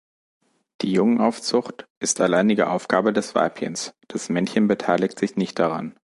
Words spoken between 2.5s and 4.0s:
Aufgabe des Weibchens,